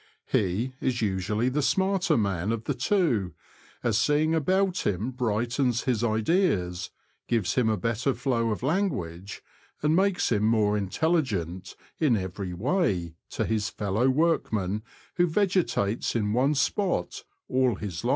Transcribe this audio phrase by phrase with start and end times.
[0.25, 3.35] He is usually the smarter man of the two,
[3.83, 6.89] as seeing about him brightens his ideas,
[7.27, 9.43] gives him a better flow of language,
[9.83, 14.81] and makes him more intelligent, in every way, to his fellow workman
[15.17, 18.09] who vegetates in one spot all his life.